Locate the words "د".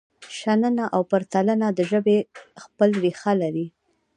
1.73-1.79